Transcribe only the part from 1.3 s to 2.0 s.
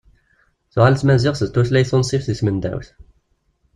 d tutlayt